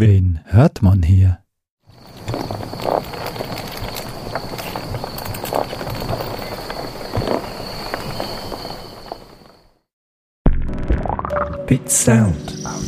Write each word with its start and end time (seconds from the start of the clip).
Wen 0.00 0.38
hört 0.44 0.80
man 0.80 1.02
hier? 1.02 1.40
Bit 11.66 11.90
Sound 11.90 12.64
Audio. 12.64 12.87